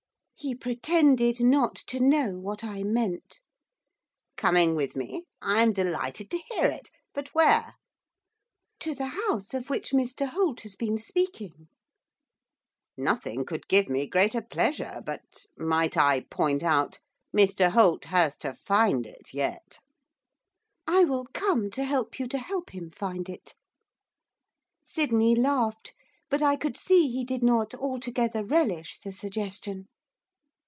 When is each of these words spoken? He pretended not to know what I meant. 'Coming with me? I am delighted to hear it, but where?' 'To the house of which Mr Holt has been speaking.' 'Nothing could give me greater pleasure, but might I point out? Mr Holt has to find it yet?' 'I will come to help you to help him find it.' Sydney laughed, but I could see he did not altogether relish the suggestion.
He 0.43 0.55
pretended 0.55 1.39
not 1.39 1.75
to 1.85 1.99
know 1.99 2.39
what 2.39 2.63
I 2.63 2.81
meant. 2.81 3.39
'Coming 4.37 4.73
with 4.73 4.95
me? 4.95 5.25
I 5.39 5.61
am 5.61 5.71
delighted 5.71 6.31
to 6.31 6.39
hear 6.39 6.65
it, 6.65 6.89
but 7.13 7.27
where?' 7.35 7.75
'To 8.79 8.95
the 8.95 9.05
house 9.05 9.53
of 9.53 9.69
which 9.69 9.91
Mr 9.91 10.25
Holt 10.27 10.61
has 10.61 10.75
been 10.75 10.97
speaking.' 10.97 11.67
'Nothing 12.97 13.45
could 13.45 13.67
give 13.67 13.87
me 13.87 14.07
greater 14.07 14.41
pleasure, 14.41 15.03
but 15.05 15.45
might 15.59 15.95
I 15.95 16.21
point 16.21 16.63
out? 16.63 16.97
Mr 17.31 17.69
Holt 17.69 18.05
has 18.05 18.35
to 18.37 18.55
find 18.55 19.05
it 19.05 19.35
yet?' 19.35 19.77
'I 20.87 21.03
will 21.03 21.27
come 21.35 21.69
to 21.69 21.83
help 21.83 22.17
you 22.19 22.27
to 22.29 22.39
help 22.39 22.71
him 22.73 22.89
find 22.89 23.29
it.' 23.29 23.53
Sydney 24.83 25.35
laughed, 25.35 25.93
but 26.31 26.41
I 26.41 26.55
could 26.55 26.77
see 26.77 27.11
he 27.11 27.23
did 27.23 27.43
not 27.43 27.75
altogether 27.75 28.43
relish 28.43 28.97
the 28.97 29.13
suggestion. 29.13 29.87